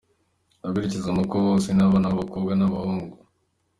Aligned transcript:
Abaherekeza 0.65 1.15
Markle 1.17 1.41
bose, 1.47 1.67
ni 1.71 1.83
abana 1.87 2.09
b'abakobwa 2.11 2.51
n'abahungu. 2.55 3.15